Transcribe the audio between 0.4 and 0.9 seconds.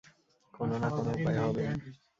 কোনো না